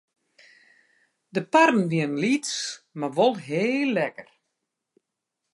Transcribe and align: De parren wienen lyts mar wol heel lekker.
De 1.35 1.41
parren 1.53 1.85
wienen 1.91 2.19
lyts 2.23 2.53
mar 2.99 3.13
wol 3.17 3.35
heel 3.47 3.89
lekker. 3.97 4.29